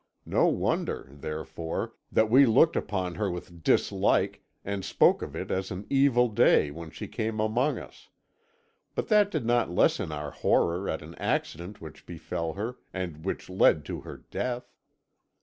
No 0.25 0.47
wonder, 0.47 1.09
therefore, 1.11 1.93
that 2.11 2.27
we 2.27 2.47
looked 2.47 2.75
upon 2.75 3.13
her 3.13 3.29
with 3.29 3.61
dislike, 3.63 4.41
and 4.65 4.83
spoke 4.83 5.21
of 5.21 5.35
it 5.35 5.51
as 5.51 5.69
an 5.69 5.85
evil 5.91 6.27
day 6.27 6.71
when 6.71 6.89
she 6.89 7.07
came 7.07 7.39
among 7.39 7.77
us; 7.77 8.09
but 8.95 9.09
that 9.09 9.29
did 9.29 9.45
not 9.45 9.69
lessen 9.69 10.11
our 10.11 10.31
horror 10.31 10.89
at 10.89 11.03
an 11.03 11.13
accident 11.19 11.81
which 11.81 12.07
befell 12.07 12.53
her, 12.53 12.77
and 12.91 13.23
which 13.25 13.47
led 13.47 13.85
to 13.85 14.01
her 14.01 14.17
death. 14.31 14.73